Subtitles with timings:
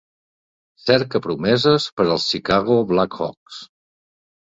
[0.85, 3.65] Cercapromeses per als Chicago Blackhawks.